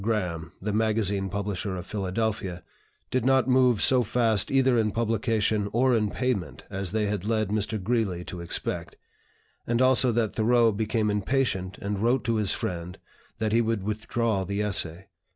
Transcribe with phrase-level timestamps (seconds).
[0.01, 2.63] Graham, the magazine publisher of Philadelphia),
[3.11, 7.49] did not move so fast either in publication or in payment as they had led
[7.49, 7.79] Mr.
[7.79, 8.95] Greeley to expect;
[9.67, 12.97] and also that Thoreau became impatient and wrote to his friend
[13.37, 15.05] that he would withdraw the essay.